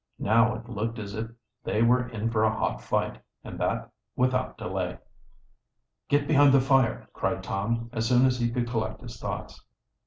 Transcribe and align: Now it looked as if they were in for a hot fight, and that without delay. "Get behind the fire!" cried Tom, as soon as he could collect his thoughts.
Now 0.17 0.55
it 0.55 0.67
looked 0.67 0.97
as 0.97 1.13
if 1.13 1.29
they 1.63 1.83
were 1.83 2.09
in 2.09 2.31
for 2.31 2.41
a 2.43 2.49
hot 2.51 2.81
fight, 2.83 3.21
and 3.43 3.59
that 3.59 3.91
without 4.15 4.57
delay. 4.57 4.97
"Get 6.09 6.27
behind 6.27 6.53
the 6.55 6.59
fire!" 6.59 7.07
cried 7.13 7.43
Tom, 7.43 7.87
as 7.93 8.07
soon 8.09 8.25
as 8.25 8.39
he 8.39 8.49
could 8.49 8.67
collect 8.67 9.01
his 9.01 9.19
thoughts. 9.21 9.63